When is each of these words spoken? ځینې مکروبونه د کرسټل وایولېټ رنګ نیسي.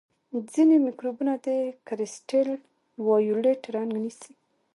ځینې 0.51 0.75
مکروبونه 0.85 1.33
د 1.45 1.47
کرسټل 1.87 2.49
وایولېټ 3.05 3.61
رنګ 3.75 3.89
نیسي. 4.01 4.33